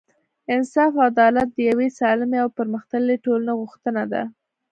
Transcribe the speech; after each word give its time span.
انصاف 0.55 0.91
او 0.97 1.01
عدالت 1.11 1.47
د 1.53 1.57
یوې 1.69 1.87
سالمې 1.99 2.37
او 2.43 2.49
پرمختللې 2.57 3.15
ټولنې 3.25 3.53
غوښتنه 3.59 4.03
ده. 4.11 4.23